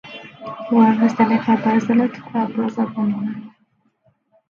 [0.71, 3.35] وسلافة بزلت فأبرز دنها